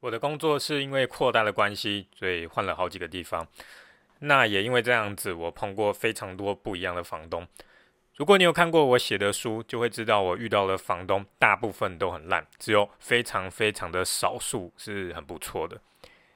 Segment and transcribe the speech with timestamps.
[0.00, 3.46] 我的工作是因为扩大的关系，所以换了好几个地方。
[4.20, 7.46] 那也因为这样子，我碰过非常多不一样的房东。
[8.14, 15.78] 如果你有看过我写的书，就会知道我遇到的房东大部分都很烂，只有非常非常的少数是很不错的。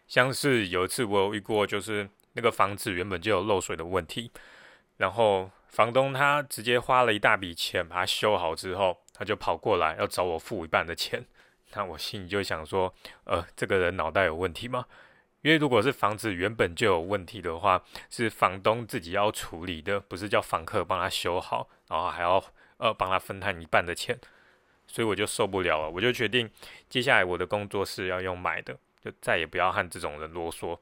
[0.06, 4.30] 像是有一次我有遇过，就是那个房子原本就有漏水的问题，
[4.98, 11.24] 然后房东他直接花了一大笔钱把它修好之后，他就跑过来要找我付一半的钱。
[11.74, 12.94] 那我心里就想说，
[13.24, 14.86] 呃，这个人脑袋有问题吗？
[15.42, 22.42] 因为如果是房子原本就有问题的话，是房东自己要处理的，不是叫房客帮他修好，然后还要
[22.76, 24.18] 呃帮他分摊一半的钱，
[24.86, 26.50] 所以我就受不了了，我就决定
[26.90, 30.78] 接下来我的工作是要用买的，就再也不要和这种人啰嗦。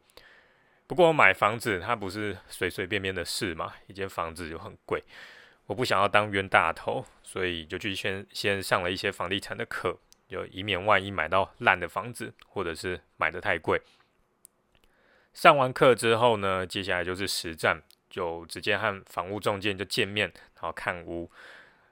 [0.88, 5.04] 不过买房子它不是随随便便的事嘛，一间房子就很贵，
[5.66, 13.80] 我不想要当冤大头，所以就去先先上了一些房地产的课，就以免万一买到烂的房子，或者是买的太贵。
[15.32, 21.30] 上完课之后呢，接下来就是实战，就直接和房屋中介就见面，然后看屋。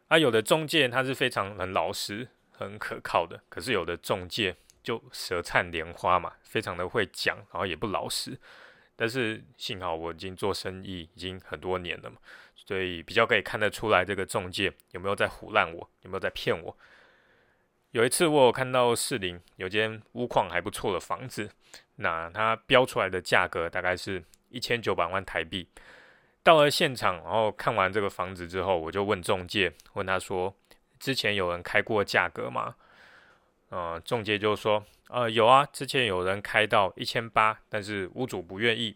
[0.09, 8.39] 啊，有的中介他是非常很老实、很可靠的，可是有的中介就舌灿莲花嘛，非常的会讲，然后也不老实。
[8.95, 12.17] 但是幸好我已经做生意已经很多年了嘛，
[12.55, 16.77] 所以比较可以看得出来这个中介有没有在唬烂我，有没有在骗我。
[17.97, 21.49] 有一次我有看到士林有间屋况还不错的房子。
[21.95, 25.67] 那它标出来的价格大概是一千九百万台币。
[26.43, 30.55] 到了现场，然后看完这个房子之后，我就问中介，问他说
[31.01, 32.75] ：“之前有人开过价格吗？”
[33.71, 38.95] 呃，中介就说：“呃，有啊，之前有人开到一千八，但是屋主不愿意。”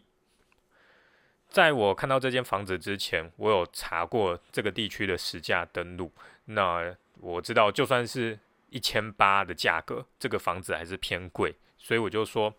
[1.49, 6.11] 在我看到这间房子之前，我有查过这个地区的实价登录。
[6.45, 8.37] 那我知道，就算是
[8.71, 12.53] 一千八的价格，这个房子还是偏贵，所以我就说。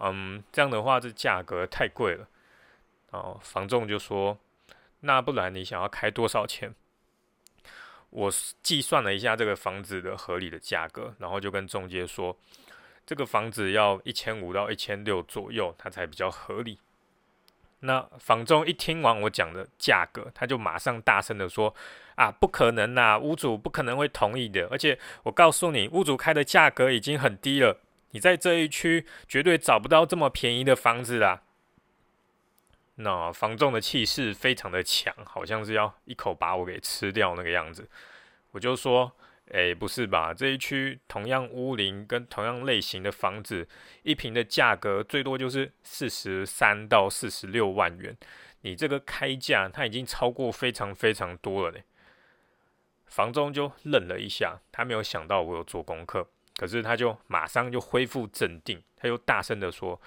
[0.00, 2.28] 嗯，这样的话，这价格太贵了。
[3.10, 4.38] 哦，房仲就说
[5.02, 6.72] ：“那不然你想要开多少钱？”
[8.10, 8.30] 我
[8.62, 12.38] 计算了一下这个房子的合理的价格，然后就跟中介说
[13.04, 16.78] ：“这个房子要一千五到一千六左右，它才比较合理。”
[17.80, 21.74] 那房仲一听完我讲的价格，他就马上大声的说
[22.16, 24.66] ：“啊，不可能呐，屋主不可能会同意的。
[24.70, 27.80] 而且我告诉你，屋主开的价格已经很低了。”
[28.12, 31.42] 你在这一区绝对找不到这么便宜的房子啦。
[32.96, 37.88] 那房仲的气势非常的强，好像是要一口把我给吃掉那个样子。
[38.52, 39.12] 我就说，
[39.52, 40.34] 哎，不是吧？
[40.34, 43.66] 这一区同样屋龄跟同样类型的房子，
[44.02, 48.16] 一平的价格最多就是四十三到四十六万元。
[48.62, 51.84] 你这个开价，它已经超过非常非常多了嘞。
[53.06, 56.28] 房仲就愣了一下，他没有想到我有做功课。
[56.56, 59.98] 可是他就马上就恢复镇定，他又大声的说：“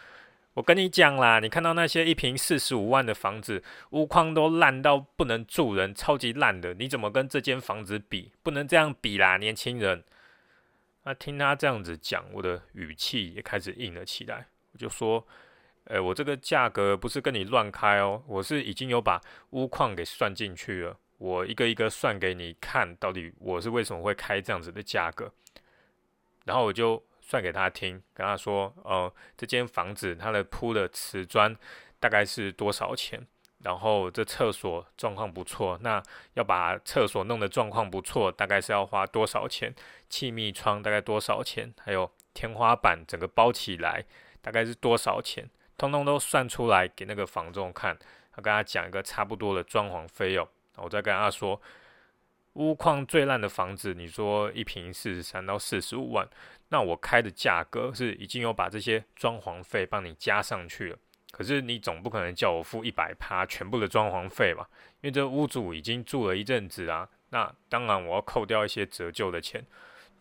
[0.56, 8.34] 我跟你讲啦，你看到那些一平四十五万的房子，屋框都烂到不能住人，超级烂的，你怎么跟这间房子比？
[8.44, 10.04] 不能这样比啦，年轻人。”
[11.04, 14.46] 那听他这样子讲，我的语气也开始硬了起来。
[14.74, 15.26] 我就说
[15.86, 19.20] ：“诶，我这个价格不是跟你乱开哦，我是已经有把
[19.52, 25.34] 屋况给算进去了，我一个一个算给你看，到底我是为什么会开这样子的价格。”
[26.46, 31.56] 然后我就算给他听，跟他说：“哦，这间房子它的铺的瓷砖
[31.98, 33.26] 大概是多少钱？
[33.60, 36.04] 然后这厕所状况不错，那
[36.34, 39.74] 要把厕所弄得状况不错，大概是要花多少钱？
[40.10, 41.74] 气密窗大概多少钱？
[41.80, 44.04] 还有天花板整个包起来
[44.42, 45.50] 大概是多少钱？
[45.78, 47.98] 通通都算出来给那个房仲看，
[48.36, 51.62] 他跟他讲一个差不多的装潢费用，我再跟他说。”
[52.54, 56.28] 屋况最烂的房子，你说一平四十三到四十五万，
[56.70, 60.98] 那我开的价格是已经有把这些装潢费帮你加上去了。
[61.32, 64.70] 可是你总不可能叫我付一百趴全部的装潢费吧？
[65.00, 67.08] 因为这屋主已经住了一阵子啊。
[67.30, 69.66] 那当然我要扣掉一些折旧的钱，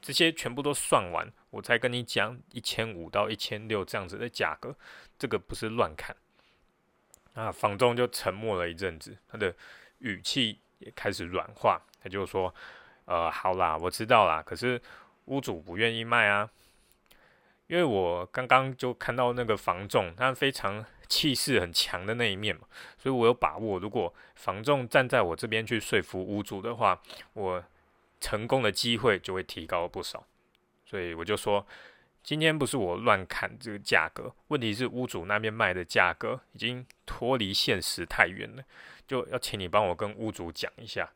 [0.01, 4.77] 这些全部都算完，我才跟你讲一千五到一千六这样子的价格，
[5.19, 6.15] 这个不是乱砍。
[7.34, 9.53] 啊，房东就沉默了一阵子，他的
[9.99, 11.83] 语气也开始软化。
[12.03, 12.55] 他就说
[13.07, 14.43] ：“呃，好啦，我知道啦。
[14.43, 14.81] 可是
[15.27, 16.51] 屋主不愿意卖啊，
[17.67, 22.63] 因为我刚刚就看到那个房仲，他非常气势很强的那一面嘛，
[22.99, 27.01] 所以我有把握，如果房仲站在我这边去说服屋主的话，
[27.35, 27.63] 我
[28.21, 30.25] 成功的机会就会提高不少。
[30.85, 31.67] 所以我就说，
[32.23, 38.65] 今天不是我乱砍这个价格，问题是屋主那边卖的价格已经脱离现实太远了，
[39.07, 41.11] 就要请你帮我跟屋主讲一下。”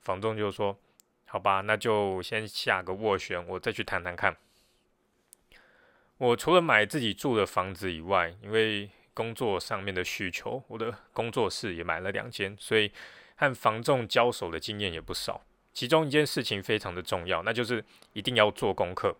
[0.00, 0.78] 房东就说
[1.26, 4.36] ：“好吧，那就先下个斡旋，我再去谈谈看。”
[6.18, 12.92] 我除了买自己住的房子以外，因为工作上面的需求，我的工作室也买了两间，所以
[13.36, 15.42] 和房仲交手的经验也不少。
[15.72, 19.16] 其中一件事情非常的重要，那就是一定要做功课。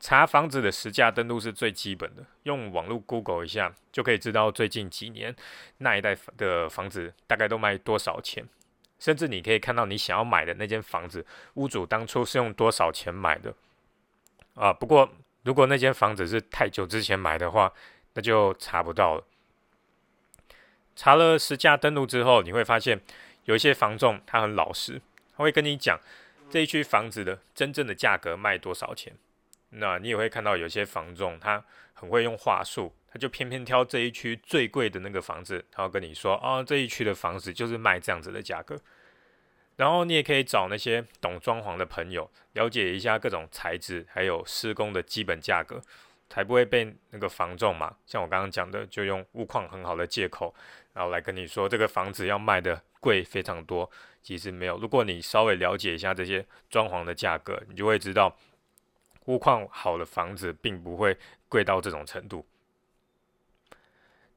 [0.00, 5.34] 查房子的实价登录是最基本的，用网络 Google 一下就可以知道最近几年
[5.78, 8.44] 那一带的房子大概都卖多少钱，
[8.98, 11.24] 甚至你可以看到你想要买的那间房子
[11.54, 13.54] 屋主当初是用多少钱买的。
[14.54, 15.10] 啊，不过
[15.42, 17.72] 如果那间房子是太久之前买的话，
[18.14, 19.24] 那就查不到了。
[20.96, 23.00] 查了实价登录之后，你会发现
[23.44, 25.02] 有一些房仲他很老实，
[25.36, 25.98] 他会跟你讲
[26.48, 29.12] 这一区房子的真正的价格卖多少钱。
[29.76, 38.76] 那你也会看到有些房仲，他很会用话术，他就偏偏挑这一区最贵的那个房子，他要跟你说，哦，这一区的房子就是卖这样子的价格。
[39.76, 45.80] 然后你也可以找那些懂装潢的朋友，了解一下各种材质还有施工的基本价格，
[46.28, 50.54] 才不会被那个房仲嘛，像我刚刚讲的，就用物况很好的借口，
[50.92, 53.90] 然后来跟你说这个房子要卖的贵非常多，
[54.22, 54.78] 其实没有。
[54.78, 58.36] 如果你稍微了解一下这些装潢的价格，你就会知道。
[59.24, 61.16] 屋况好的房子并不会
[61.48, 62.46] 贵到这种程度。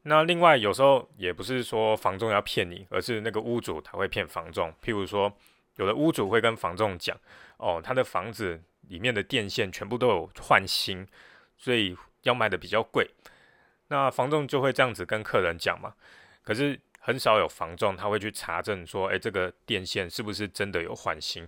[0.03, 4.73] 那另外有时候也不是说房仲要骗你，而是那个屋主他会骗房仲。
[4.81, 5.31] 譬如说，
[5.75, 7.17] 有的屋主会跟房仲讲
[7.57, 11.05] ：“哦，他的房子里面的电线全部都有换新，
[11.57, 13.09] 所以要卖的比较贵。”
[13.89, 15.93] 那房仲就会这样子跟客人讲嘛。
[16.41, 21.45] 可是很少有房仲他会去查证说：“诶，这个电线是不是真的有换新？”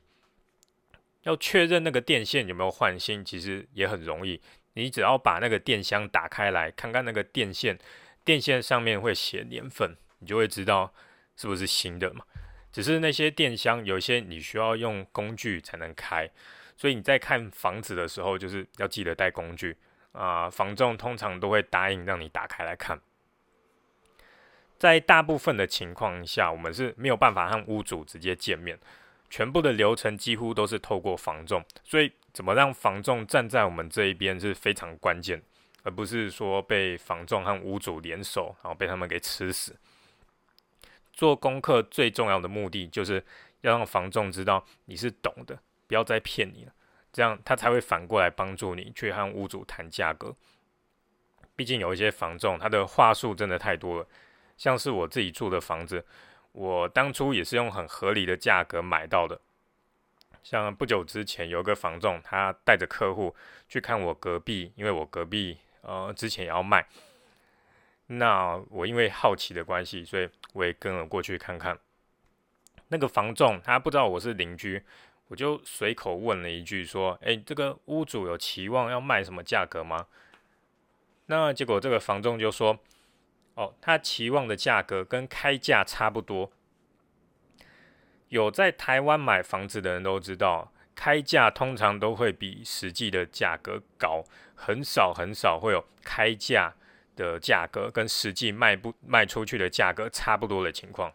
[1.24, 4.42] 要确认那个电线有没有换新，其实也很容易。
[4.74, 7.77] 你只要把那个电箱打开来，看看那个电线，
[8.24, 10.94] 电线上面会写年份，你就会知道
[11.36, 12.24] 是不是新的嘛。
[12.71, 16.30] 只是那些电箱有些你需要用工具才能开，
[16.77, 19.75] 所以你在看房子的时候，就是要记得带工具
[20.13, 20.50] 啊。
[20.50, 23.01] 房仲通常都会答应让你打开来看。
[24.77, 28.80] 在大部分的情况下，我们是没有办法和屋主直接见面。
[29.30, 35.42] 全部的流程几乎都是透过房仲，所以怎么让房仲站在我们这一边是非常关键，
[35.84, 39.76] 而不是说被房仲和屋主联手，然后被他们给吃死。
[41.14, 43.24] 做功课最重要的目的就是
[43.62, 46.72] 要让房仲知道你是懂的，不要再骗你了，
[47.14, 50.36] 这样他才会反过来帮助你去和屋主谈价格。
[51.56, 54.08] 毕竟有一些房仲他的话术真的太多了，
[54.58, 56.06] 像是我自己住的房子。
[56.59, 59.39] 我当初也是用很合理的价格买到的。
[60.44, 63.33] 像不久之前有个房仲，他带着客户
[63.69, 66.85] 去看我隔壁，因为我隔壁呃之前也要卖。
[68.07, 71.79] 那我因为好奇的关系，所以我也跟了过去看看。
[72.89, 74.83] 那个房仲他不知道我是邻居，
[75.29, 80.07] 我就随口问了一句说：“诶，这个屋主有期望要卖什么价格吗？”
[81.27, 82.77] 那结果这个房仲就说。
[83.59, 86.50] 哦，他期望的价格跟开价差不多。
[88.29, 94.23] 有在台湾买房子的人都知道，开价通常都会比实际的价格高，
[94.56, 96.73] 很少很少会有开价
[97.17, 101.11] 的价格跟实际卖不卖出去的价格差不多的情况。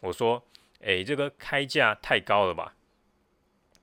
[0.00, 0.44] 我说，
[0.80, 2.74] 诶，这个开价太高了吧？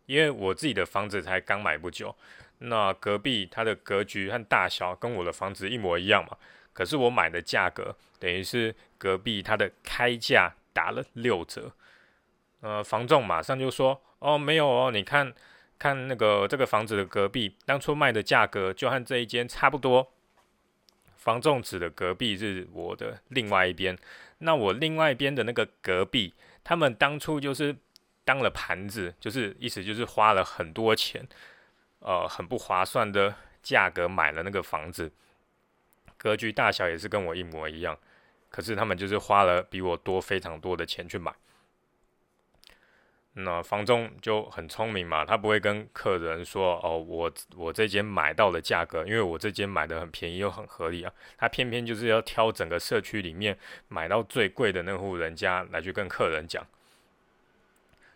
[0.08, 2.14] 因为我自己的房子才刚买不久，
[2.58, 6.38] 那隔壁它的格局和大小跟我的房子一模一样嘛。
[6.74, 11.72] 可是我买的价格等于是隔壁他的开价打了六折，
[12.62, 15.34] 呃，房仲马上就说：“哦，没有哦，你看
[15.78, 20.12] 看那个这个房子的隔壁当初卖的价格就和这一间差不多。”
[21.16, 23.98] 房仲指的隔壁是我的另外一边，
[24.40, 27.74] 那我另外一边的那个隔壁，他们当初就是
[28.26, 31.26] 当了盘子，就是意思就是花了很多钱，
[32.00, 35.12] 呃，很不划算的价格买了那个房子。
[36.24, 38.00] 格局大小也是跟我一模一样，
[38.50, 41.34] 可是他们就是花了比我多非常多的钱去买。
[43.34, 53.58] 那房东就很聪明嘛，他不会跟客人说：“哦，我我这间买到的价格，因为我这间买的很便宜又很合理啊。”他偏偏就是要挑整个社区里面
[53.90, 56.66] 买到最贵的那户人家来去跟客人讲。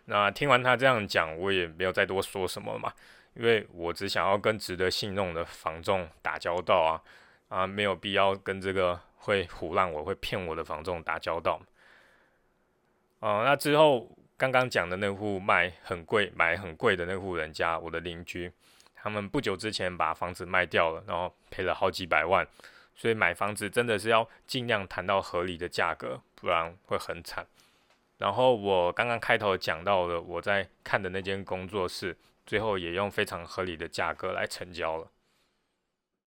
[0.05, 2.93] 那听完他这样讲，我也没有再多说什么嘛，
[3.33, 7.01] 因为我只想要跟值得信任的房仲打交道啊。
[7.49, 11.61] 啊，没有必要跟这个会唬烂我、会骗我的房仲打交道。
[13.19, 18.51] 哦，那之后刚刚讲的那户卖很贵、买很贵的那户人家，我的邻居，
[18.95, 22.47] 他们不久之前把房子卖掉了，然后赔了好几百万。
[22.95, 27.45] 所以买房子真的是要尽量谈到合理的价格，不然会很惨。
[28.17, 35.07] 然后我刚刚开头讲到了我在看的那间工作室，最后也用非常合理的价格来成交了。